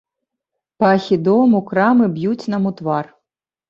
[0.85, 3.05] Пахі дому, крамы б'юць нам у твар.